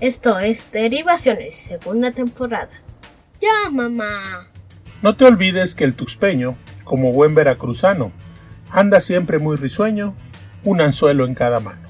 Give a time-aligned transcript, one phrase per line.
[0.00, 2.70] Esto es Derivaciones, segunda temporada.
[3.38, 4.48] Ya, mamá.
[5.02, 8.10] No te olvides que el tuxpeño, como buen veracruzano,
[8.70, 10.14] anda siempre muy risueño,
[10.64, 11.86] un anzuelo en cada mano.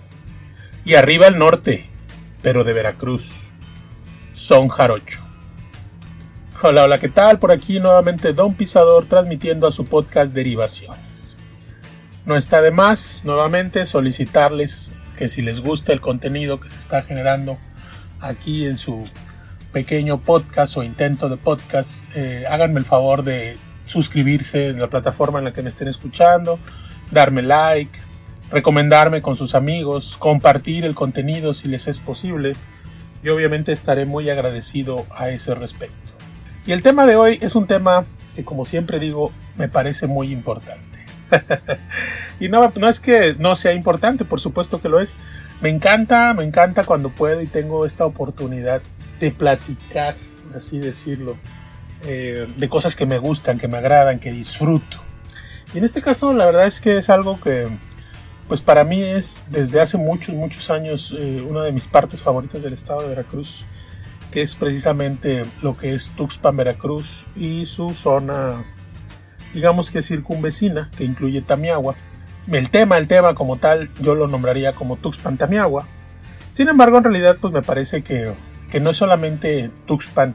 [0.84, 1.88] Y arriba el norte,
[2.42, 3.30] pero de Veracruz,
[4.34, 5.20] son jarocho.
[6.62, 7.38] Hola, hola, ¿qué tal?
[7.38, 11.36] Por aquí nuevamente Don Pisador transmitiendo a su podcast Derivaciones.
[12.26, 17.02] No está de más nuevamente solicitarles que si les gusta el contenido que se está
[17.02, 17.56] generando
[18.20, 19.04] aquí en su
[19.72, 25.38] pequeño podcast o intento de podcast, eh, háganme el favor de suscribirse en la plataforma
[25.38, 26.58] en la que me estén escuchando,
[27.10, 27.98] darme like,
[28.50, 32.56] recomendarme con sus amigos, compartir el contenido si les es posible.
[33.22, 36.12] Yo obviamente estaré muy agradecido a ese respecto.
[36.66, 40.32] Y el tema de hoy es un tema que como siempre digo me parece muy
[40.32, 40.80] importante.
[42.40, 45.14] y no, no es que no sea importante, por supuesto que lo es.
[45.60, 48.80] Me encanta, me encanta cuando puedo y tengo esta oportunidad
[49.20, 50.16] de platicar,
[50.54, 51.36] así decirlo,
[52.04, 54.98] eh, de cosas que me gustan, que me agradan, que disfruto.
[55.74, 57.68] Y en este caso la verdad es que es algo que,
[58.48, 62.62] pues para mí es desde hace muchos, muchos años eh, una de mis partes favoritas
[62.62, 63.64] del estado de Veracruz,
[64.32, 68.64] que es precisamente lo que es Tuxpan, Veracruz y su zona
[69.52, 71.96] digamos que circunvecina, que incluye Tamiagua.
[72.50, 75.86] El tema, el tema como tal, yo lo nombraría como Tuxpan Tamiagua.
[76.52, 78.32] Sin embargo, en realidad, pues me parece que,
[78.70, 80.34] que no es solamente Tuxpan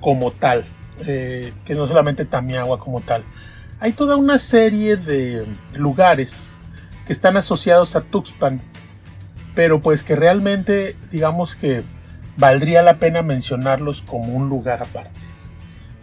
[0.00, 0.64] como tal,
[1.06, 3.24] eh, que no es solamente Tamiagua como tal.
[3.78, 5.44] Hay toda una serie de
[5.76, 6.54] lugares
[7.06, 8.62] que están asociados a Tuxpan,
[9.54, 11.82] pero pues que realmente, digamos que
[12.38, 15.20] valdría la pena mencionarlos como un lugar aparte.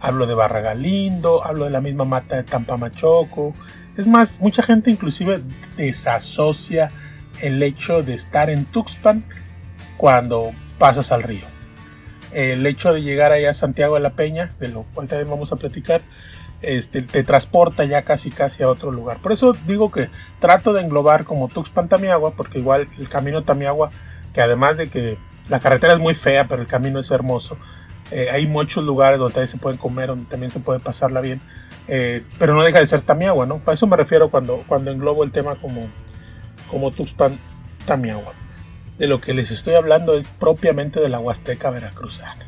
[0.00, 3.54] Hablo de Barra Galindo, hablo de la misma mata de Tampamachoco.
[3.96, 5.42] Es más, mucha gente inclusive
[5.76, 6.90] desasocia
[7.40, 9.24] el hecho de estar en Tuxpan
[9.96, 11.44] cuando pasas al río.
[12.32, 15.52] El hecho de llegar allá a Santiago de la Peña, de lo cual también vamos
[15.52, 16.00] a platicar,
[16.62, 19.18] este, te transporta ya casi casi a otro lugar.
[19.18, 20.08] Por eso digo que
[20.40, 23.90] trato de englobar como Tuxpan Tamiagua, porque igual el camino Tamiagua,
[24.32, 27.58] que además de que la carretera es muy fea, pero el camino es hermoso,
[28.10, 31.40] eh, hay muchos lugares donde se pueden comer, donde también se puede pasarla bien.
[31.88, 33.58] Eh, pero no deja de ser Tamiagua, ¿no?
[33.58, 35.88] Para eso me refiero cuando, cuando englobo el tema como,
[36.70, 37.38] como Tuxpan
[37.86, 38.34] Tamiagua.
[38.98, 42.46] De lo que les estoy hablando es propiamente de la Huasteca veracruzana.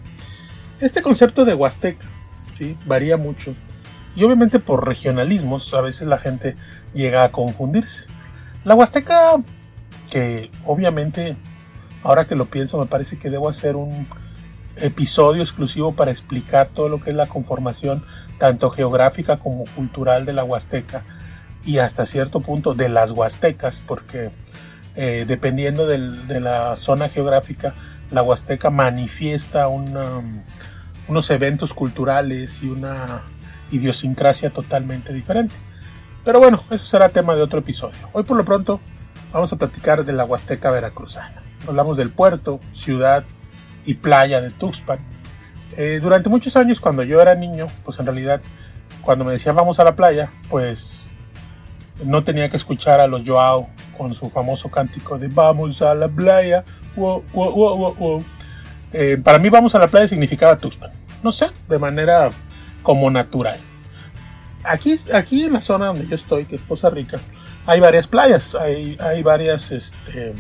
[0.81, 2.05] Este concepto de Huasteca
[2.59, 2.77] ¿sí?
[2.87, 3.55] varía mucho.
[4.17, 6.57] Y obviamente por regionalismos a veces la gente
[6.93, 8.07] llega a confundirse.
[8.65, 9.37] La Huasteca,
[10.11, 11.37] que obviamente,
[12.03, 14.07] ahora que lo pienso, me parece que debo hacer un,
[14.77, 18.05] episodio exclusivo para explicar todo lo que es la conformación
[18.39, 21.05] tanto geográfica como cultural de la Huasteca
[21.65, 24.31] y hasta cierto punto de las Huastecas, porque
[24.97, 27.75] eh, dependiendo de la zona geográfica,
[28.11, 33.23] la Huasteca manifiesta unos eventos culturales y una
[33.71, 35.55] idiosincrasia totalmente diferente.
[36.25, 37.99] Pero bueno, eso será tema de otro episodio.
[38.13, 38.81] Hoy por lo pronto
[39.33, 41.43] vamos a platicar de la Huasteca veracruzana.
[41.67, 43.25] Hablamos del puerto, ciudad,
[43.85, 44.99] y playa de Tuxpan.
[45.77, 48.41] Eh, durante muchos años, cuando yo era niño, pues en realidad,
[49.03, 51.13] cuando me decían vamos a la playa, pues
[52.05, 56.09] no tenía que escuchar a los Joao con su famoso cántico de vamos a la
[56.09, 56.65] playa.
[58.93, 60.91] Eh, para mí, vamos a la playa significaba Tuxpan.
[61.23, 62.31] No sé, de manera
[62.83, 63.59] como natural.
[64.63, 67.21] Aquí, aquí en la zona donde yo estoy, que es Poza Rica,
[67.67, 70.35] hay varias playas, hay, hay varias este,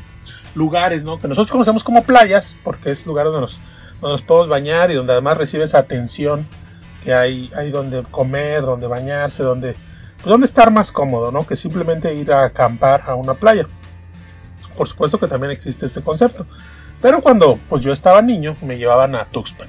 [0.54, 1.20] lugares, ¿no?
[1.20, 3.58] Que nosotros conocemos como playas, porque es lugar donde nos,
[4.00, 6.46] nos podemos bañar y donde además recibes atención,
[7.02, 9.74] que hay, hay donde comer, donde bañarse, donde,
[10.16, 11.46] pues donde estar más cómodo, ¿no?
[11.46, 13.66] Que simplemente ir a acampar a una playa.
[14.76, 16.46] Por supuesto que también existe este concepto.
[17.00, 19.68] Pero cuando pues yo estaba niño, me llevaban a Tuxpan.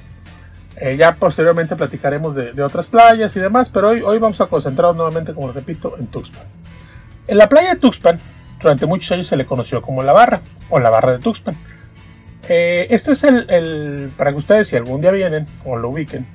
[0.78, 4.46] Eh, ya posteriormente platicaremos de, de, otras playas y demás, pero hoy, hoy vamos a
[4.46, 6.44] concentrarnos nuevamente, como repito, en Tuxpan.
[7.26, 8.20] En la playa de Tuxpan
[8.60, 10.40] durante muchos años se le conoció como la barra
[10.70, 11.56] o la barra de Tuxpan.
[12.48, 16.26] Eh, este es el, para que ustedes si algún día vienen o lo ubiquen,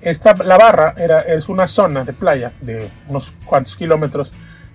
[0.00, 4.32] esta, la barra era, es una zona de playa de unos cuantos kilómetros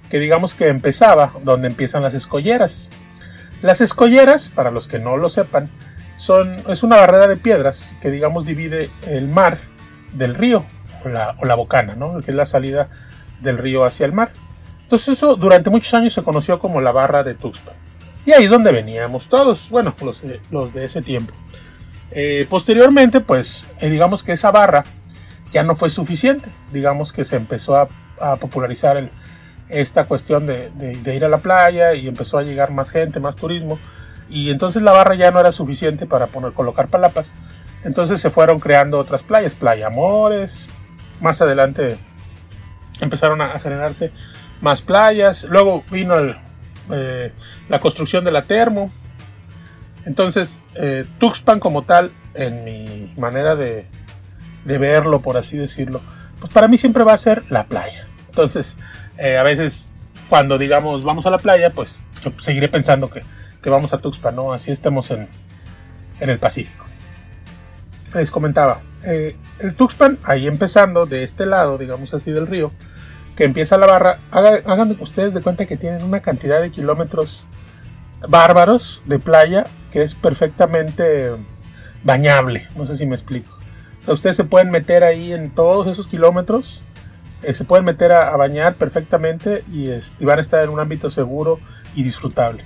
[0.10, 2.90] que digamos que empezaba donde empiezan las escolleras.
[3.62, 5.70] Las escolleras, para los que no lo sepan,
[6.18, 9.58] son, es una barrera de piedras que digamos divide el mar
[10.14, 10.64] del río
[11.04, 12.22] o la, o la bocana, ¿no?
[12.22, 12.88] que es la salida
[13.42, 14.32] del río hacia el mar.
[14.88, 17.74] Entonces eso durante muchos años se conoció como la barra de Tuxpan.
[18.26, 21.34] Y ahí es donde veníamos todos, bueno, los de, los de ese tiempo.
[22.12, 24.86] Eh, posteriormente, pues eh, digamos que esa barra
[25.52, 26.50] ya no fue suficiente.
[26.72, 27.90] Digamos que se empezó a,
[28.40, 29.10] popularizar
[29.68, 33.80] esta cuestión de, ir a la playa y empezó a llegar más gente, más turismo.
[34.30, 37.34] Y entonces la barra ya no era suficiente para poner, colocar palapas.
[37.84, 40.70] Entonces se fueron creando otras playas, Playa Amores.
[41.20, 41.98] Más adelante
[43.02, 44.14] empezaron a generarse
[44.62, 45.44] más playas.
[45.44, 46.16] Luego vino
[46.92, 47.32] eh,
[47.70, 48.92] la construcción de la termo.
[50.06, 53.86] Entonces, eh, Tuxpan como tal, en mi manera de,
[54.64, 56.02] de, verlo, por así decirlo,
[56.40, 58.08] pues para mí siempre va a ser la playa.
[58.30, 58.78] Entonces,
[59.18, 59.92] eh, a veces
[60.30, 63.22] cuando digamos vamos a la playa, pues yo seguiré pensando que,
[63.62, 64.54] que vamos a Tuxpan, ¿no?
[64.54, 65.28] Así estemos en,
[66.22, 66.86] en el Pacífico.
[68.14, 72.72] Les comentaba, el Tuxpan, ahí empezando de este lado, digamos así, del río,
[73.38, 77.46] que empieza la barra, hagan, ustedes de cuenta que tienen una cantidad de kilómetros
[78.28, 81.32] bárbaros de playa que es perfectamente
[82.04, 82.68] bañable.
[82.76, 83.56] No sé si me explico.
[84.08, 86.82] ustedes se pueden meter ahí en todos esos kilómetros,
[87.44, 89.92] eh, se pueden meter a, bañar perfectamente y,
[90.26, 91.60] van a estar en un ámbito seguro
[91.94, 92.64] y disfrutable.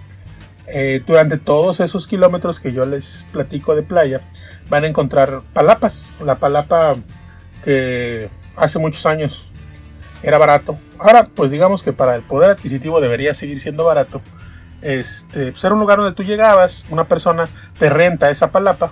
[0.67, 4.21] Eh, durante todos esos kilómetros que yo les platico de playa,
[4.69, 6.13] van a encontrar palapas.
[6.23, 6.95] La palapa
[7.65, 9.50] que hace muchos años
[10.23, 10.77] era barato.
[10.99, 14.21] Ahora, pues digamos que para el poder adquisitivo debería seguir siendo barato.
[14.81, 17.47] Este, pues un lugar donde tú llegabas, una persona
[17.77, 18.91] te renta esa palapa,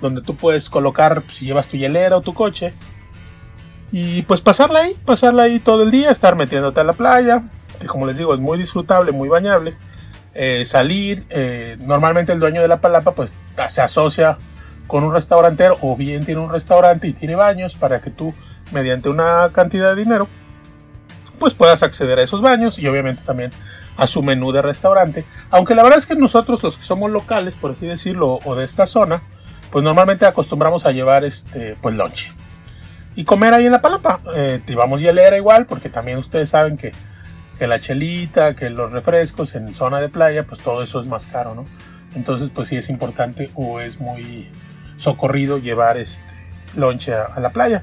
[0.00, 2.74] donde tú puedes colocar, si llevas tu hielera o tu coche,
[3.92, 7.42] y pues pasarla ahí, pasarla ahí todo el día, estar metiéndote a la playa,
[7.80, 9.76] que como les digo es muy disfrutable, muy bañable.
[10.32, 13.34] Eh, salir, eh, normalmente el dueño de la palapa pues
[13.68, 14.38] se asocia
[14.86, 18.32] con un restaurantero o bien tiene un restaurante y tiene baños para que tú
[18.70, 20.28] mediante una cantidad de dinero
[21.40, 23.50] pues puedas acceder a esos baños y obviamente también
[23.96, 25.24] a su menú de restaurante.
[25.50, 28.64] Aunque la verdad es que nosotros los que somos locales, por así decirlo, o de
[28.64, 29.22] esta zona,
[29.72, 32.32] pues normalmente acostumbramos a llevar este pues lonche.
[33.16, 34.20] Y comer ahí en la palapa.
[34.36, 36.92] Eh, llevamos hielera igual, porque también ustedes saben que,
[37.58, 41.26] que la chelita, que los refrescos en zona de playa, pues todo eso es más
[41.26, 41.66] caro, ¿no?
[42.14, 44.48] Entonces, pues sí es importante o es muy
[44.96, 46.22] socorrido llevar este
[46.76, 47.82] lonche a la playa.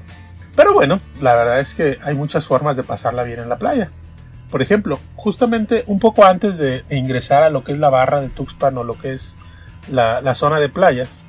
[0.58, 3.90] Pero bueno, la verdad es que hay muchas formas de pasarla bien en la playa.
[4.50, 8.28] Por ejemplo, justamente un poco antes de, ingresar a lo que es la barra de
[8.28, 9.36] Tuxpan o lo que es
[9.88, 11.22] la, zona de playas,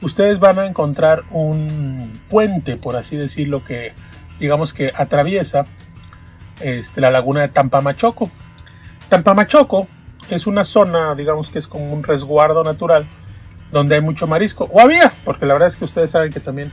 [0.00, 3.92] ustedes van a encontrar un puente, por así decirlo, que
[4.38, 5.66] digamos que atraviesa
[6.60, 8.30] este, la laguna de Tampamachoco.
[9.10, 9.88] Tampamachoco
[10.30, 13.04] es una zona, digamos que es como un resguardo natural,
[13.72, 14.70] donde hay mucho marisco.
[14.72, 16.72] O había, porque la verdad es que ustedes saben que también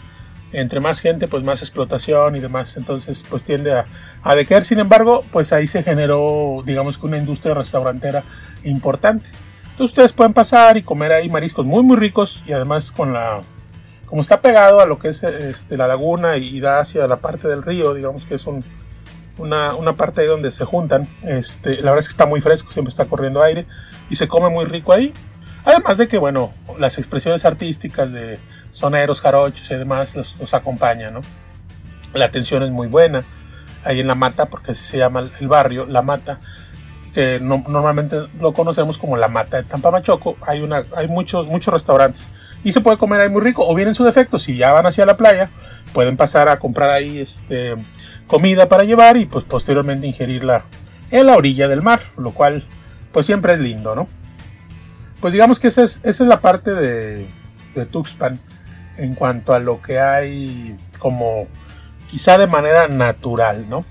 [0.52, 3.86] entre más gente, pues más explotación y demás, entonces pues tiende a,
[4.24, 4.66] a decaer.
[4.66, 8.24] Sin embargo, pues ahí se generó, digamos que una industria restaurantera
[8.64, 9.28] importante.
[9.64, 13.42] Entonces ustedes pueden pasar y comer ahí mariscos muy muy ricos y además con la,
[14.08, 17.48] como está pegado a lo que es este, la laguna y da hacia la parte
[17.48, 18.46] del río, digamos que es
[19.38, 22.72] una, una, parte ahí donde se juntan, este, la verdad es que está muy fresco,
[22.72, 23.68] siempre está corriendo aire
[24.10, 25.14] y se come muy rico ahí.
[25.64, 28.40] Además de que, bueno, las expresiones artísticas de
[28.72, 31.22] soneros, jarochos y demás los, acompañan, ¿no?
[32.14, 33.24] La atención es muy buena
[33.84, 36.40] ahí en La Mata, porque así se llama el barrio, La Mata,
[37.14, 40.38] que normalmente lo conocemos como La Mata de Tampamachoco.
[40.46, 42.30] Hay, una, hay muchos, muchos restaurantes
[42.64, 44.86] y se puede comer ahí muy rico, o bien en su defecto, si ya van
[44.86, 45.50] hacia la playa,
[45.94, 47.76] pueden pasar a comprar ahí este,
[48.28, 50.66] comida para llevar y pues posteriormente ingerirla
[51.12, 52.66] en la orilla del mar, lo cual
[53.12, 54.08] pues siempre es lindo, ¿no?
[55.22, 57.28] Pues digamos que esa es, esa es la parte de
[57.92, 58.40] Tuxpan
[58.98, 61.48] en cuanto a lo que hay como
[62.10, 63.86] quizá de manera natural, ¿no?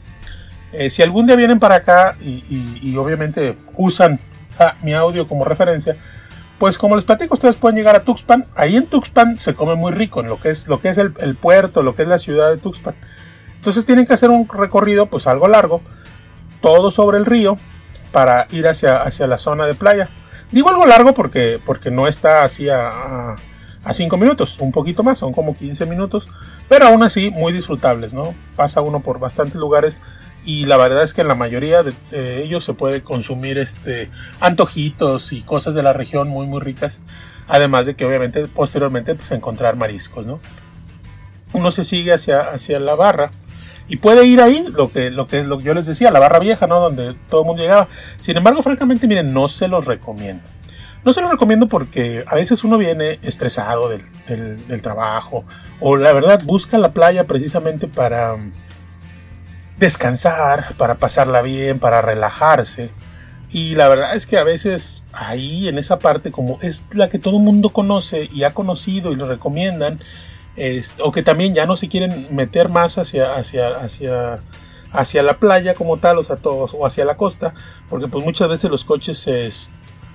[0.72, 4.18] Eh, si algún día vienen para acá y, obviamente usan
[4.82, 5.96] mi audio como referencia,
[6.58, 8.46] pues como les platico, ustedes pueden llegar a Tuxpan.
[8.54, 11.36] Ahí en Tuxpan se come muy rico, en lo que es, lo que es el,
[11.36, 12.94] puerto, lo que es la ciudad de Tuxpan.
[13.56, 15.82] Entonces tienen que hacer un recorrido pues algo largo,
[16.60, 17.56] todo sobre el río,
[18.12, 20.08] para ir hacia, hacia la zona de playa.
[20.50, 23.36] Digo algo largo porque, porque no está así a
[23.94, 26.26] 5 minutos, un poquito más, son como 15 minutos,
[26.68, 28.34] pero aún así muy disfrutables, ¿no?
[28.56, 29.98] Pasa uno por bastantes lugares
[30.44, 35.32] y la verdad es que en la mayoría de, ellos se puede consumir este antojitos
[35.32, 37.00] y cosas de la región muy muy ricas,
[37.48, 40.40] además de que obviamente posteriormente pues encontrar mariscos, ¿no?
[41.52, 43.30] Uno se sigue hacia, hacia la barra
[43.88, 46.66] y puede ir ahí, lo que, lo que lo yo les decía, la barra vieja,
[46.66, 46.80] ¿no?
[46.80, 47.88] Donde todo el mundo llegaba.
[48.20, 50.42] Sin embargo, francamente, miren, no se los recomiendo.
[51.06, 55.44] No se lo recomiendo porque a veces uno viene estresado del, trabajo
[55.78, 58.34] o la verdad busca la playa precisamente para
[59.78, 62.90] descansar, para pasarla bien, para relajarse.
[63.52, 67.20] Y la verdad es que a veces ahí en esa parte, como es la que
[67.20, 70.00] todo el mundo conoce y ha conocido y lo recomiendan,
[71.04, 74.40] o que también ya no se quieren meter más hacia, hacia, hacia,
[74.90, 77.54] hacia la playa como tal, o sea, todos, o hacia la costa,
[77.88, 79.52] porque pues muchas veces los coches se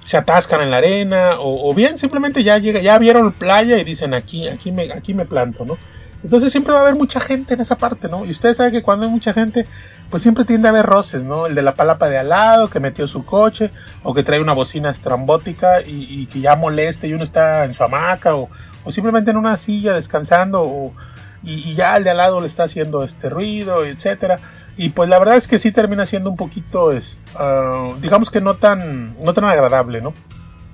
[0.06, 4.14] se atascan en la arena o, bien simplemente ya llega, ya vieron playa y dicen
[4.14, 5.78] aquí, aquí me, aquí me planto, ¿no?
[6.24, 8.26] Entonces siempre va a haber mucha gente en esa parte, ¿no?
[8.26, 9.66] Y ustedes saben que cuando hay mucha gente,
[10.10, 11.48] pues siempre tiende a haber roces, ¿no?
[11.48, 13.72] El de la palapa de al lado, que metió su coche,
[14.04, 17.84] o que trae una bocina estrambótica y, que ya moleste y uno está en su
[17.84, 18.50] hamaca, o,
[18.90, 20.94] simplemente en una silla descansando,
[21.42, 24.40] y, ya el de al lado le está haciendo este ruido, etcétera.
[24.78, 28.56] Y pues la verdad es que sí termina siendo un poquito, uh, digamos que no
[28.56, 30.14] tan, no tan agradable, ¿no?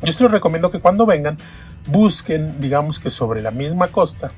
[0.01, 1.37] Yo les recomiendo que cuando vengan,
[1.87, 4.31] busquen, digamos que sobre la misma costa,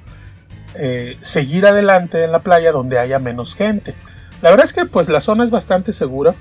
[0.76, 3.94] eh, seguir adelante en la playa donde haya menos gente.
[4.42, 6.34] La verdad es que pues la zona es bastante segura.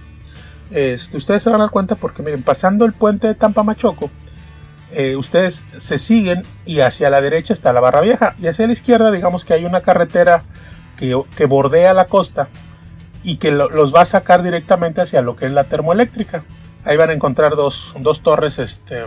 [0.70, 4.10] Este, ustedes se van a dar cuenta porque miren, pasando el puente de Tampamachoco,
[4.92, 8.72] eh, ustedes se siguen y hacia la derecha está la Barra Vieja y hacia la
[8.72, 10.44] izquierda digamos que hay una carretera
[10.96, 12.48] que bordea la costa
[13.22, 16.44] y que los va a sacar directamente hacia lo que es la termoeléctrica.
[16.84, 19.04] Ahí van a encontrar dos, dos torres este,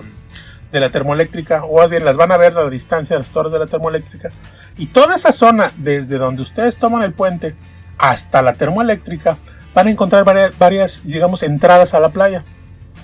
[0.71, 3.51] de la termoeléctrica, o bien las van a ver a la distancia de las torres
[3.51, 4.29] de la termoeléctrica.
[4.77, 7.55] Y toda esa zona, desde donde ustedes toman el puente
[7.97, 9.37] hasta la termoeléctrica,
[9.73, 10.23] van a encontrar
[10.57, 12.43] varias, digamos, entradas a la playa.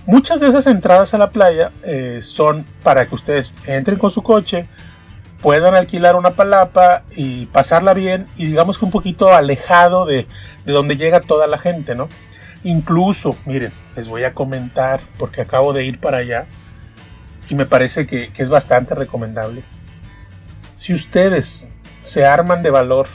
[0.05, 4.23] Muchas de esas entradas a la playa eh, son para que ustedes entren con su
[4.23, 4.67] coche,
[5.41, 10.27] puedan alquilar una palapa y pasarla bien y digamos que un poquito alejado de,
[10.65, 12.09] de donde llega toda la gente, ¿no?
[12.63, 16.45] Incluso, miren, les voy a comentar porque acabo de ir para allá
[17.49, 19.63] y me parece que, es bastante recomendable.
[20.77, 21.67] Si ustedes
[22.03, 23.07] se arman de valor,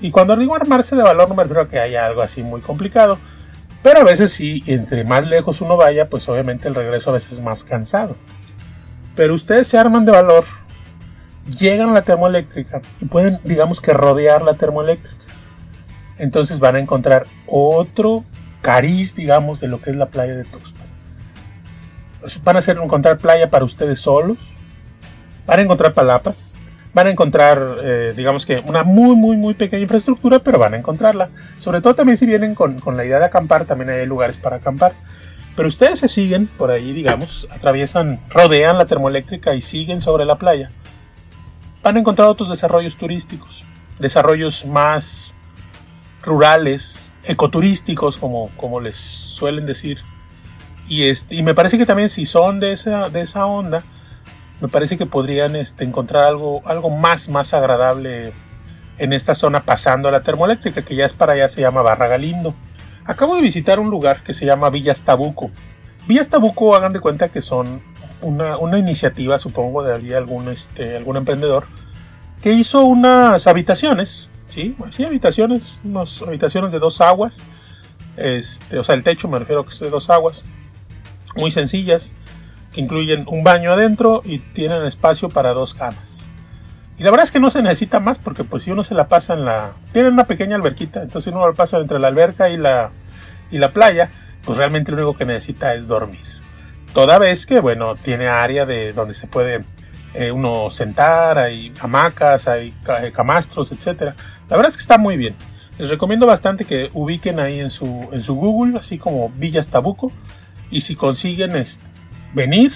[0.00, 2.60] y cuando digo armarse de valor no me refiero a que haya algo así muy
[2.60, 3.18] complicado,
[3.82, 7.32] pero a veces sí, entre más lejos uno vaya, pues obviamente el regreso a veces
[7.32, 8.16] es más cansado.
[9.14, 10.44] Pero ustedes se arman de valor,
[11.46, 15.16] llegan a la termoeléctrica y pueden, digamos que rodear la termoeléctrica.
[16.18, 18.24] Entonces van a encontrar otro
[18.62, 20.84] cariz, digamos, de lo que es la playa de Tuxpan
[22.42, 24.38] van a hacer encontrar playa para ustedes solos,
[25.46, 26.58] van a encontrar palapas,
[26.92, 30.76] van a encontrar, eh, digamos que una muy, muy, muy pequeña infraestructura, pero van a
[30.76, 31.30] encontrarla.
[31.58, 34.94] Sobre todo también si vienen con, la idea de acampar, también hay lugares para acampar.
[35.56, 40.36] Pero ustedes se siguen por ahí, digamos, atraviesan, rodean la termoeléctrica y siguen sobre la
[40.36, 40.70] playa.
[41.84, 43.62] Van a encontrar otros desarrollos turísticos,
[44.00, 45.32] desarrollos más
[46.22, 50.00] rurales, ecoturísticos, como, como les suelen decir
[50.88, 53.82] y, este, y me parece que también si son de esa, de esa onda,
[54.60, 58.32] me parece que podrían este, encontrar algo, algo más, más agradable
[58.98, 62.08] en esta zona pasando a la termoeléctrica, que ya es para allá, se llama Barra
[62.08, 62.54] Galindo.
[63.04, 65.50] Acabo de visitar un lugar que se llama Villas Tabuco.
[66.06, 67.82] Villas Tabuco, hagan de cuenta que son
[68.20, 71.64] una, una iniciativa, supongo, de algún, este, algún emprendedor,
[72.42, 74.76] que hizo unas habitaciones, ¿sí?
[74.90, 77.40] Sí, habitaciones, unas habitaciones de dos aguas,
[78.16, 80.42] este, o sea, el techo me refiero que es de dos aguas,
[81.36, 82.14] muy sencillas
[82.72, 86.26] que incluyen un baño adentro y tienen espacio para dos camas.
[86.98, 89.08] Y la verdad es que no se necesita más porque pues si uno se la
[89.08, 89.72] pasa en la...
[89.92, 92.90] Tienen una pequeña alberquita, entonces uno lo pasa entre la alberca y la,
[93.50, 94.10] y la playa,
[94.44, 96.33] pues realmente lo único que necesita es dormir.
[96.94, 99.64] Toda vez que, bueno, tiene área de donde se puede
[100.14, 102.72] eh, uno sentar, hay hamacas, hay
[103.12, 104.14] camastros, etc.
[104.48, 105.34] La verdad es que está muy bien.
[105.76, 110.12] Les recomiendo bastante que ubiquen ahí en su, en su Google, así como Villas Tabuco,
[110.70, 111.52] y si consiguen
[112.32, 112.72] venir,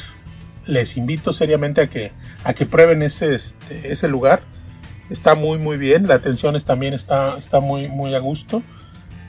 [0.67, 2.11] les invito seriamente a que,
[2.43, 4.43] a que prueben ese, este, ese lugar.
[5.11, 8.63] Está muy muy bien, la atención también está, está muy, muy a gusto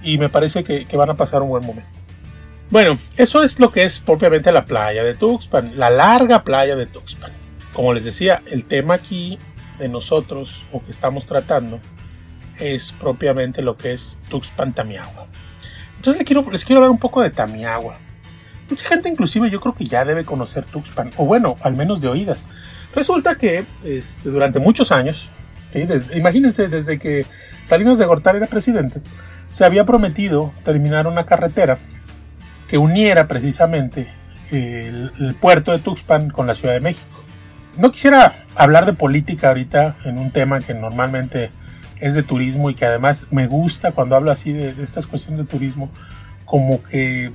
[0.03, 1.98] y me parece que, van a pasar un buen momento.
[2.71, 6.85] Bueno, eso es lo que es propiamente la playa de Tuxpan, la larga playa de
[6.85, 7.31] Tuxpan.
[7.73, 9.39] Como les decía, el tema aquí
[9.79, 11.79] de nosotros o que estamos tratando
[12.59, 15.25] es propiamente lo que es Tuxpan Tamiagua.
[15.95, 17.97] Entonces les quiero, les quiero hablar un poco de Tamiagua.
[18.69, 22.07] Mucha gente inclusive yo creo que ya debe conocer Tuxpan, o bueno, al menos de
[22.07, 22.45] oídas.
[22.93, 25.31] Resulta que este, durante muchos años,
[26.13, 27.25] imagínense desde que
[27.63, 29.01] Salinas de Gortari era presidente,
[29.49, 31.79] se había prometido terminar una carretera
[32.69, 34.07] que uniera precisamente
[34.51, 37.23] el, puerto de Tuxpan con la Ciudad de México.
[37.77, 41.51] No quisiera hablar de política ahorita en un tema que normalmente
[41.99, 45.45] es de turismo y que además me gusta cuando hablo así de, estas cuestiones de
[45.45, 45.89] turismo,
[46.45, 47.31] como que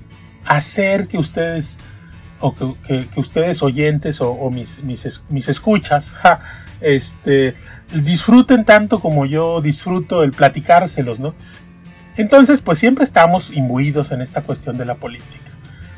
[0.47, 1.79] hacer que ustedes,
[2.41, 6.15] o que, ustedes oyentes o, mis, mis, escuchas,
[6.81, 7.55] este,
[7.93, 11.35] disfruten tanto como yo disfruto el platicárselos, ¿no?
[12.17, 15.51] Entonces, pues siempre estamos imbuidos en esta cuestión de la política.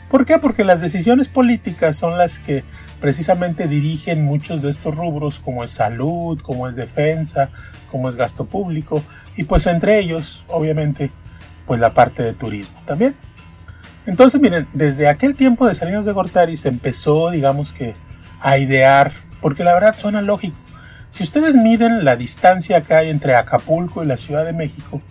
[0.08, 0.38] ¿Por qué?
[0.38, 2.64] Porque las decisiones políticas son las que
[3.00, 7.50] precisamente dirigen muchos de estos rubros, como es salud, como es defensa,
[7.90, 9.02] como es gasto público,
[9.36, 11.10] y pues entre ellos, obviamente,
[11.66, 13.14] pues la parte de turismo también.
[14.06, 17.94] Entonces, miren, desde aquel tiempo de Salinas de Gortari se empezó, digamos que,
[18.40, 20.56] a idear, porque la verdad suena lógico.
[21.10, 25.02] Si ustedes miden la distancia que hay entre Acapulco y la Ciudad de México,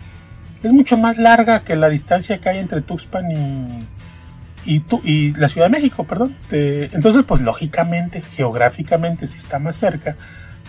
[0.66, 5.48] es mucho más larga que la distancia que hay entre Tuxpan y, y, y la
[5.48, 6.36] Ciudad de México, perdón.
[6.50, 10.16] entonces, pues lógicamente, geográficamente, si está más cerca,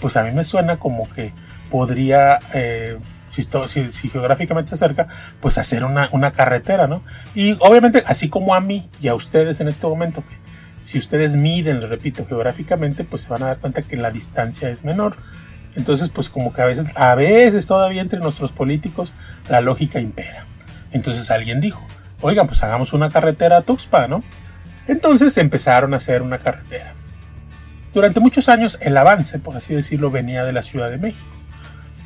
[0.02, 1.34] pues a mí me suena como que
[1.70, 2.98] podría eh,
[3.30, 5.08] si, geográficamente se acerca,
[5.42, 7.04] pues hacer una, una, carretera, ¿no?
[7.36, 10.24] Y obviamente, así como a mí y a ustedes en este momento,
[10.82, 14.84] si ustedes miden, repito, geográficamente, pues se van a dar cuenta que la distancia es
[14.84, 15.18] menor.
[15.76, 19.14] Entonces, pues como que a veces, a veces todavía entre nuestros políticos,
[19.50, 20.46] la lógica impera.
[20.92, 21.86] Entonces alguien dijo,
[22.22, 24.24] oigan, pues hagamos una carretera a Tuxpa, ¿no?
[24.88, 26.94] Entonces empezaron a hacer una carretera.
[27.94, 31.38] Durante muchos años el avance, por así decirlo, venía de la Ciudad de México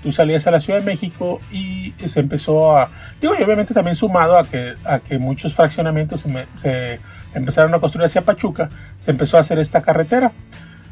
[0.02, 2.90] tú salías a la Ciudad de México y se empezó a,
[3.20, 6.26] digo, y obviamente también sumado a que, a que muchos fraccionamientos
[6.56, 7.00] se,
[7.34, 10.32] empezaron a construir hacia Pachuca, se empezó a hacer esta carretera.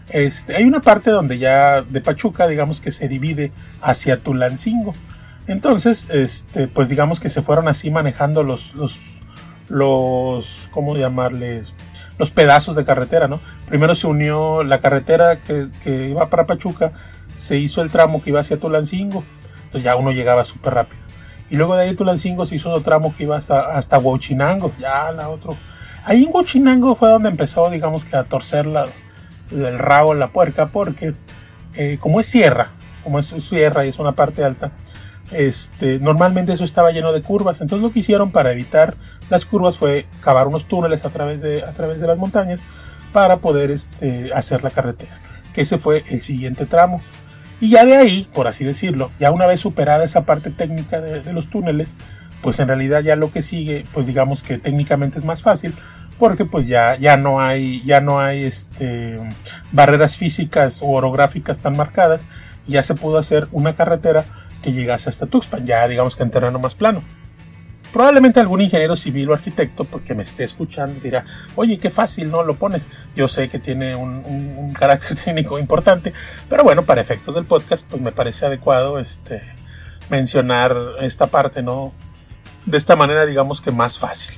[0.09, 3.51] Este, hay una parte donde ya de Pachuca, digamos que se divide
[3.81, 4.93] hacia Tulancingo.
[5.47, 8.73] Entonces, este, pues digamos que se fueron así manejando los,
[9.67, 11.75] los, ¿cómo llamarles?
[12.17, 13.39] Los pedazos de carretera, ¿no?
[13.67, 16.91] Primero se unió la carretera que, que iba para Pachuca,
[17.33, 19.23] se hizo el tramo que iba hacia Tulancingo,
[19.65, 21.01] entonces ya uno llegaba súper rápido.
[21.49, 25.11] Y luego de ahí Tulancingo se hizo otro tramo que iba hasta, hasta Huachinango, ya
[25.11, 25.55] la otro.
[26.03, 28.87] Ahí en Huachinango fue donde empezó, digamos que a torcer la,
[29.51, 31.13] el rabo, la puerca, porque
[31.75, 32.69] eh, como es sierra,
[33.03, 34.71] como es sierra y es una parte alta,
[35.31, 37.61] este, normalmente eso estaba lleno de curvas.
[37.61, 38.95] Entonces lo que hicieron para evitar
[39.29, 42.61] las curvas fue cavar unos túneles a través de, a través de las montañas
[43.13, 45.19] para poder este, hacer la carretera.
[45.53, 47.01] Que ese fue el siguiente tramo.
[47.59, 51.33] Y ya de ahí, por así decirlo, ya una vez superada esa parte técnica de,
[51.33, 51.95] los túneles,
[52.41, 55.75] pues en realidad ya lo que sigue, pues digamos que técnicamente es más fácil,
[56.19, 59.19] porque pues ya, ya no hay, ya no hay este,
[59.71, 62.21] barreras físicas o orográficas tan marcadas,
[62.67, 64.25] y ya se pudo hacer una carretera
[64.61, 67.01] que llegase hasta Tuxpan, ya digamos que en terreno más plano.
[67.93, 72.43] Probablemente algún ingeniero civil o arquitecto, porque me esté escuchando, dirá, oye, qué fácil, ¿no?
[72.43, 72.85] Lo pones.
[73.15, 76.13] Yo sé que tiene un, carácter técnico importante,
[76.47, 79.41] pero bueno, para efectos del podcast, pues me parece adecuado este,
[80.09, 81.93] mencionar esta parte, ¿no?
[82.67, 84.37] De esta manera, digamos que más fácil.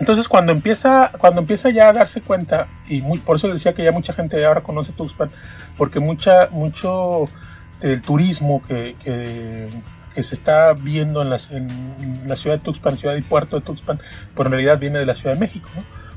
[0.00, 3.84] Entonces, cuando empieza, cuando empieza ya a darse cuenta, y muy, por eso decía que
[3.84, 5.30] ya mucha gente ahora conoce Tuxpan,
[5.76, 7.28] porque mucha, mucho
[7.80, 8.94] del turismo que
[10.14, 14.00] que se está viendo en, la ciudad de Tuxpan, ciudad y puerto de Tuxpan,
[14.34, 15.68] pues en realidad viene de la Ciudad de México,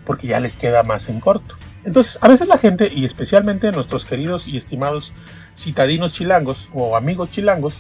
[0.06, 1.56] porque ya les queda más en corto.
[1.84, 5.14] Entonces, a veces la gente, y especialmente nuestros queridos y estimados
[5.58, 7.76] citadinos chilangos o amigos chilangos,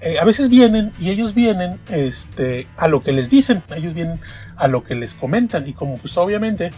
[0.00, 4.20] eh, a veces vienen y ellos vienen este, a lo que les dicen, ellos vienen
[4.56, 6.70] a lo que les comentan y como pues obviamente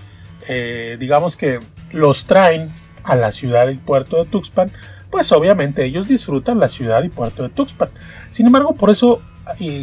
[0.46, 1.60] eh, digamos que
[1.92, 2.70] los traen
[3.04, 4.70] a la ciudad y puerto de Tuxpan,
[5.10, 7.88] pues obviamente ellos disfrutan la ciudad y puerto de Tuxpan.
[8.30, 9.22] Sin embargo, por eso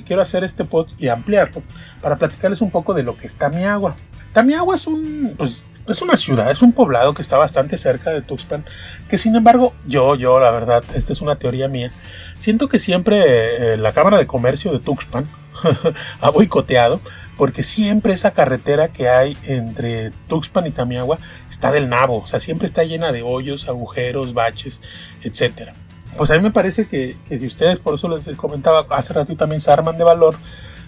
[0.05, 1.63] quiero hacer este pod y ampliarlo
[2.01, 3.95] para platicarles un poco de lo que es Tamiagua.
[4.33, 8.21] Tamiagua es un, pues, es una ciudad, es un poblado que está bastante cerca de
[8.21, 8.63] Tuxpan,
[9.09, 11.91] que sin embargo, yo, yo, la verdad, esta es una teoría mía,
[12.37, 15.25] siento que siempre eh, la Cámara de Comercio de Tuxpan
[16.21, 17.01] ha boicoteado
[17.37, 21.17] porque siempre esa carretera que hay entre Tuxpan y Tamiagua
[21.49, 24.79] está del nabo, o sea, siempre está llena de hoyos, agujeros, baches,
[25.23, 25.71] etc.
[26.17, 29.61] Pues a mí me parece que, si ustedes, por eso les comentaba hace ratito también,
[29.61, 30.37] se arman de valor,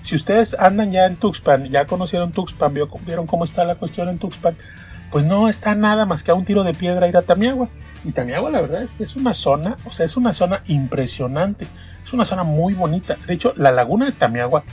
[0.04, 4.20] si ustedes andan ya en Tuxpan, ya conocieron Tuxpan, vieron cómo está la cuestión en
[4.20, 4.56] Tuxpan,
[5.12, 7.70] pues no está nada más que a un tiro de piedra ir a Tamiagua.
[8.04, 11.68] Y Tamiagua, la verdad, es que es una zona, o sea, es una zona impresionante,
[12.06, 13.18] es una zona muy bonita.
[13.28, 14.64] De hecho, la laguna de Tamiagua,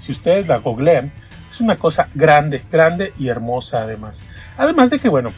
[0.00, 1.12] si ustedes la googlean,
[1.50, 4.18] es una cosa grande, grande y hermosa además.
[4.56, 5.30] Además de que, bueno,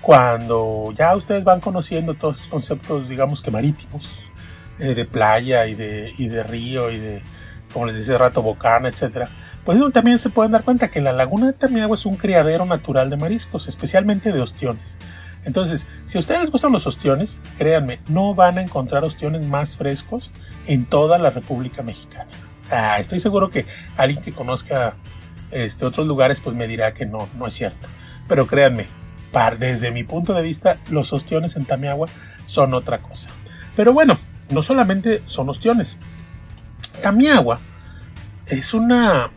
[0.00, 4.30] cuando ya ustedes van conociendo todos los conceptos, digamos que marítimos,
[4.78, 7.22] eh, de playa y de, y de río y de,
[7.72, 9.28] como les decía rato, bocana, etcétera,
[9.64, 13.10] pues también se pueden dar cuenta que la laguna de Tamiagua es un criadero natural
[13.10, 14.96] de mariscos, especialmente de ostiones.
[15.44, 20.30] Entonces, si a ustedes gustan los ostiones, créanme, no van a encontrar ostiones más frescos
[20.66, 22.30] en toda la República Mexicana.
[22.70, 24.94] Ah, estoy seguro que alguien que conozca
[25.50, 27.88] este, otros lugares pues me dirá que no, no es cierto.
[28.28, 28.86] Pero créanme,
[29.58, 32.08] desde mi punto de vista, los ostiones en Tamiagua
[32.46, 33.28] son otra cosa.
[33.76, 34.18] Pero bueno,
[34.50, 35.96] no solamente son ostiones.
[37.02, 37.60] Tamiagua
[38.46, 39.30] es una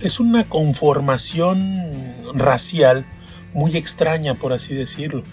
[0.00, 3.04] es una conformación racial
[3.52, 5.24] muy extraña, por así decirlo.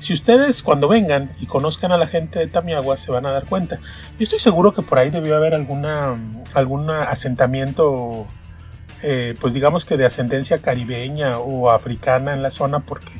[0.00, 3.46] Si ustedes cuando vengan y conozcan a la gente de Tamiagua se van a dar
[3.46, 3.78] cuenta.
[4.18, 6.16] Yo estoy seguro que por ahí debió haber alguna
[6.54, 8.26] algún asentamiento
[9.02, 13.12] eh, pues digamos que de ascendencia caribeña o africana en la zona porque,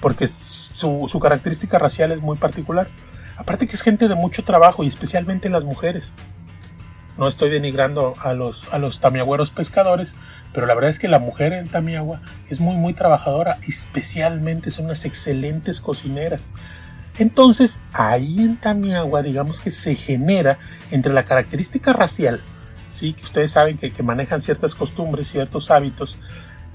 [0.00, 2.88] porque su, su característica racial es muy particular.
[3.36, 6.10] Aparte que es gente de mucho trabajo y especialmente las mujeres.
[7.16, 10.16] No estoy denigrando a los, a los tamiagüeros pescadores,
[10.52, 14.86] pero la verdad es que la mujer en Tamiagua es muy, muy trabajadora, especialmente son
[14.86, 16.42] unas excelentes cocineras.
[17.18, 20.58] Entonces, ahí en Tamiagua, digamos que se genera
[20.90, 22.40] entre la característica racial,
[22.92, 23.12] ¿sí?
[23.12, 26.18] que ustedes saben que, que manejan ciertas costumbres, ciertos hábitos,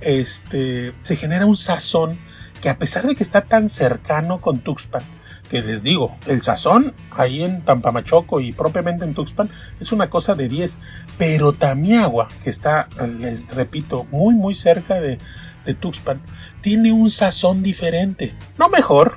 [0.01, 2.19] este, se genera un sazón
[2.61, 5.03] que a pesar de que está tan cercano con Tuxpan,
[5.49, 10.35] que les digo, el sazón ahí en Tampamachoco y propiamente en Tuxpan es una cosa
[10.35, 10.77] de 10,
[11.17, 15.17] pero Tamiagua, que está, les repito, muy muy cerca de,
[15.65, 16.21] de Tuxpan,
[16.61, 19.15] tiene un sazón diferente, no mejor,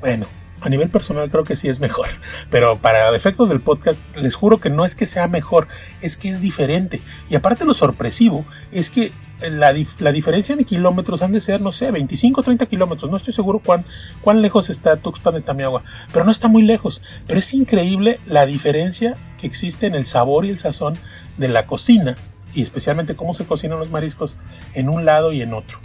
[0.00, 0.26] bueno,
[0.60, 2.08] a nivel personal creo que sí es mejor,
[2.50, 5.68] pero para efectos del podcast les juro que no es que sea mejor,
[6.00, 7.00] es que es diferente.
[7.28, 11.72] Y aparte lo sorpresivo es que la, la, diferencia en kilómetros han de ser, no
[11.72, 13.10] sé, 25 o 30 kilómetros.
[13.10, 13.84] No estoy seguro cuán,
[14.22, 17.02] cuán lejos está Tuxpan de Tamiagua, pero no está muy lejos.
[17.26, 20.94] Pero es increíble la diferencia que existe en el sabor y el sazón
[21.36, 22.16] de la cocina
[22.54, 24.34] y especialmente cómo se cocinan los mariscos
[24.74, 25.78] en un lado y en otro.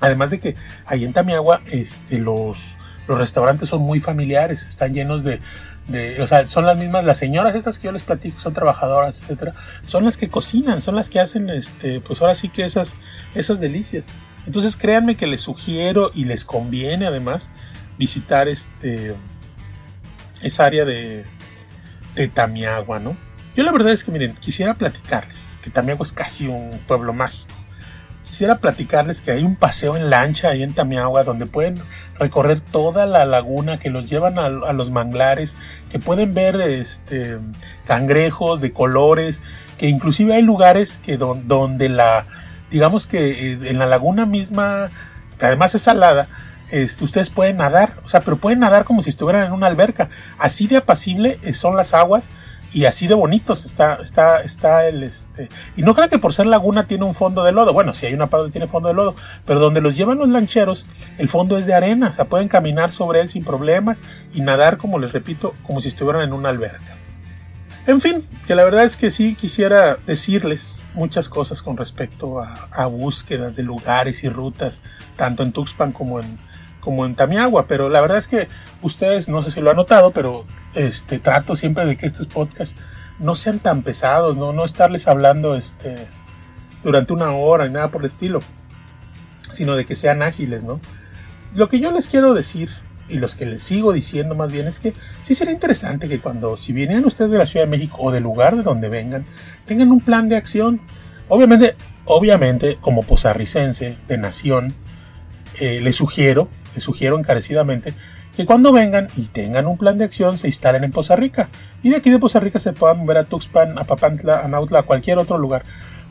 [0.00, 0.54] Además de que
[0.86, 2.76] ahí en Tamiagua este, los,
[3.08, 5.40] los restaurantes son muy familiares, están llenos de,
[6.20, 9.54] o sea, son las mismas, las señoras estas que yo les platico, son trabajadoras, etcétera,
[9.86, 12.90] son las que cocinan, son las que hacen, este, pues ahora sí que esas,
[13.34, 14.08] esas delicias.
[14.46, 17.50] Entonces créanme que les sugiero y les conviene además
[17.98, 19.14] visitar este,
[20.42, 21.24] esa área de,
[22.14, 23.16] de Tamiagua, ¿no?
[23.56, 27.49] Yo la verdad es que miren, quisiera platicarles que Tamiagua es casi un pueblo mágico.
[28.40, 31.78] Quisiera platicarles que hay un paseo en lancha ahí en Tamiagua donde pueden
[32.18, 35.56] recorrer toda la laguna, que los llevan a, los manglares,
[35.90, 37.36] que pueden ver este,
[37.84, 39.42] cangrejos de colores,
[39.76, 42.24] que inclusive hay lugares que don, donde la,
[42.70, 44.88] digamos que eh, en la laguna misma,
[45.38, 46.26] que además es salada,
[46.70, 50.08] este, ustedes pueden nadar, o sea, pero pueden nadar como si estuvieran en una alberca.
[50.38, 52.30] Así de apacible eh, son las aguas
[52.72, 55.48] y así de bonitos está, está, está el este.
[55.76, 57.72] Y no creo que por ser laguna tiene un fondo de lodo.
[57.72, 60.28] Bueno, si hay una parte que tiene fondo de lodo, pero donde los llevan los
[60.28, 60.86] lancheros,
[61.18, 62.10] el fondo es de arena.
[62.10, 63.98] O sea, pueden caminar sobre él sin problemas
[64.32, 66.96] y nadar, como les repito, como si estuvieran en una alberca.
[67.86, 72.68] En fin, que la verdad es que sí quisiera decirles muchas cosas con respecto a,
[72.70, 74.80] a búsquedas de lugares y rutas,
[75.16, 76.38] tanto en Tuxpan como en,
[76.80, 78.48] como en Tamiagua, pero la verdad es que
[78.82, 82.76] ustedes, no sé si lo han notado, pero este, trato siempre de que estos podcasts
[83.18, 86.06] no sean tan pesados, no, no estarles hablando este,
[86.82, 88.40] durante una hora ni nada por el estilo,
[89.50, 90.80] sino de que sean ágiles, ¿no?
[91.54, 92.70] Lo que yo les quiero decir,
[93.08, 96.56] y los que les sigo diciendo más bien, es que sí sería interesante que cuando,
[96.56, 99.24] si vienen ustedes de la Ciudad de México o del lugar de donde vengan,
[99.66, 100.80] tengan un plan de acción.
[101.28, 104.74] Obviamente, obviamente, como posarricense de nación,
[105.58, 107.94] eh, les sugiero, les sugiero encarecidamente
[108.36, 111.48] que cuando vengan y tengan un plan de acción se instalen en Poza Rica
[111.82, 114.80] y de aquí de Poza Rica se puedan mover a Tuxpan, a Papantla, a Nautla,
[114.80, 115.62] a cualquier otro lugar,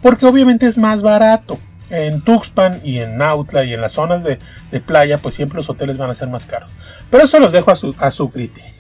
[0.02, 1.58] porque obviamente es más barato.
[1.90, 4.38] En Tuxpan y en Nautla y en las zonas de,
[4.82, 6.70] playa, pues siempre los hoteles van a ser más caros.
[7.10, 8.72] Pero eso los dejo a su, criterio.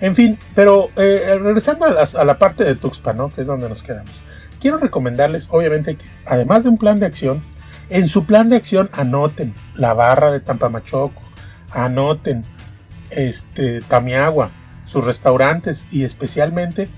[0.00, 4.10] En fin, pero eh, regresando a, la parte de Tuxpan, que es donde nos quedamos,
[4.60, 7.44] quiero recomendarles, obviamente, que además de un plan de acción,
[7.88, 11.22] en su plan de acción anoten la barra de Tampamachoco,
[11.70, 12.44] anoten
[13.10, 14.50] este Tamiagua,
[14.86, 16.88] sus restaurantes y especialmente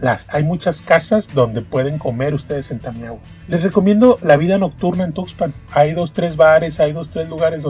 [0.00, 3.20] las hay muchas casas donde pueden comer ustedes en Tamiagua.
[3.48, 5.54] Les recomiendo la vida nocturna en Tuxpan.
[5.72, 7.62] Hay dos, tres bares, hay dos, tres lugares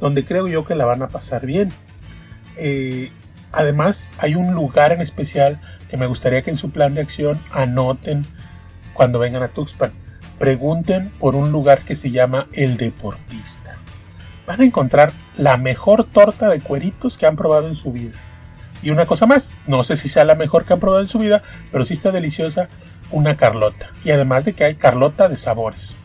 [0.00, 1.72] donde, creo yo que la van a pasar bien.
[2.56, 3.10] Eh,
[3.52, 7.38] además, hay un lugar en especial que me gustaría que en su plan de acción
[7.52, 8.24] anoten
[8.94, 10.03] cuando vengan a Tuxpan.
[10.38, 13.76] Pregunten por un lugar que se llama El Deportista.
[14.46, 18.18] Van a encontrar la mejor torta de cueritos que han probado en su vida.
[18.82, 21.18] Y una cosa más, no sé si sea la mejor que han probado en su
[21.18, 21.42] vida,
[21.72, 22.68] pero sí está deliciosa
[23.10, 23.90] una carlota.
[24.04, 25.96] Y además de que hay carlota de sabores.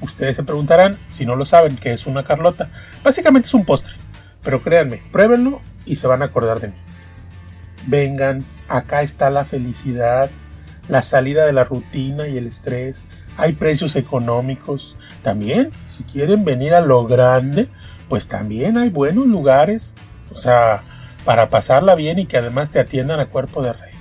[0.00, 2.68] Ustedes se preguntarán, si no lo saben, qué es una carlota.
[3.02, 3.94] Básicamente es un postre.
[4.42, 6.74] Pero créanme, pruébenlo y se van a acordar de mí.
[7.86, 10.30] Vengan, acá está la felicidad,
[10.88, 13.04] la salida de la rutina y el estrés.
[13.36, 14.96] Hay precios económicos.
[15.22, 17.68] También, si quieren venir a lo grande,
[18.08, 19.94] pues también hay buenos lugares.
[20.32, 20.82] O sea,
[21.24, 23.92] para pasarla bien y que además te atiendan a cuerpo de rey.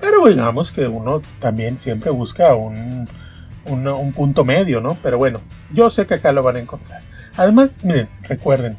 [0.00, 3.08] Pero digamos que uno también siempre busca un,
[3.66, 4.96] un, un, punto medio, ¿no?
[5.02, 5.40] Pero bueno,
[5.72, 7.02] yo sé que acá lo van a encontrar.
[7.36, 8.76] Además, miren, recuerden,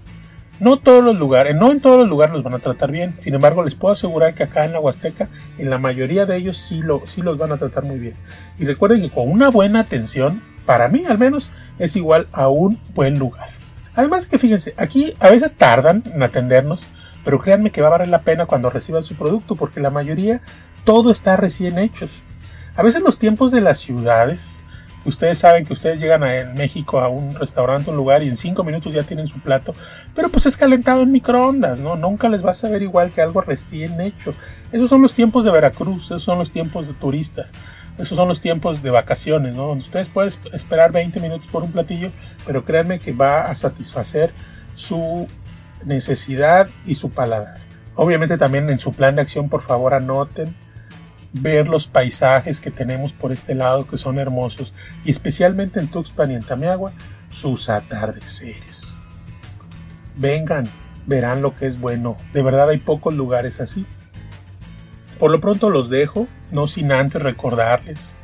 [0.60, 3.16] No todos los lugares, no en todos los lugares los van a tratar bien.
[3.18, 6.58] Sin embargo, les puedo asegurar que acá en la Huasteca, en la mayoría de ellos
[6.58, 8.16] sí, lo, sí los van a tratar muy bien.
[8.58, 12.80] Y recuerden que con una buena atención, para mí al menos, es igual a un
[12.94, 13.50] buen lugar.
[13.96, 16.84] Además que fíjense, aquí a veces tardan en atendernos,
[17.24, 20.42] pero créanme que va a valer la pena cuando reciban su producto, porque la mayoría
[20.84, 22.08] todo está recién hecho.
[22.76, 24.63] A veces los tiempos de las ciudades
[25.06, 28.38] Ustedes saben que ustedes llegan a, en México a un restaurante, un lugar y en
[28.38, 29.76] cinco minutos ya tienen su plato,
[30.16, 31.96] pero pues es calentado en microondas, ¿no?
[31.96, 34.34] Nunca les va a saber igual que algo recién hecho.
[34.72, 37.52] Esos son los tiempos de Veracruz, esos son los tiempos de turistas,
[37.98, 39.68] esos son los tiempos de vacaciones, ¿no?
[39.68, 42.12] Donde ustedes pueden esperar 20 minutos por un platillo,
[42.46, 44.32] pero créanme que va a satisfacer
[44.76, 45.28] su
[45.86, 47.58] necesidad y su paladar.
[47.96, 50.56] Obviamente también en su plan de acción, por favor, anoten
[51.34, 54.72] ver los paisajes que tenemos por este lado que son hermosos
[55.04, 56.94] y especialmente en Tuxpan y en Tamiagua
[57.32, 58.94] sus atardeceres.
[60.16, 60.70] Vengan,
[61.08, 62.18] verán lo que es bueno.
[62.34, 63.86] De verdad hay pocos lugares así.
[65.18, 68.16] Por lo pronto los dejo, no sin antes recordarles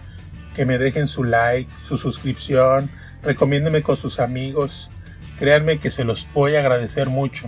[0.56, 2.92] que me dejen su like, su suscripción,
[3.24, 4.90] recomiéndeme con sus amigos.
[5.40, 7.48] Créanme que se los voy a agradecer mucho.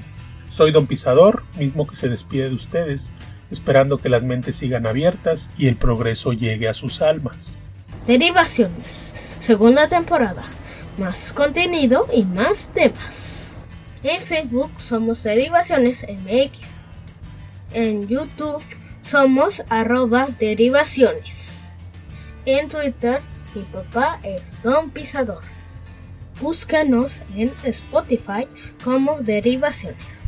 [0.50, 3.12] Soy Don Pisador, mismo que se despide de ustedes
[3.52, 7.56] esperando que las mentes sigan abiertas y el progreso llegue a sus almas.
[8.08, 10.44] Derivaciones, segunda temporada,
[10.98, 13.58] más contenido y más temas.
[14.04, 16.78] En Facebook somos Derivaciones MX.
[17.74, 18.64] En YouTube
[19.02, 21.74] somos arroba derivaciones.
[22.46, 23.22] En Twitter
[23.54, 25.44] mi papá es Don Pisador.
[26.40, 28.48] Búscanos en Spotify
[28.84, 30.21] como Derivaciones.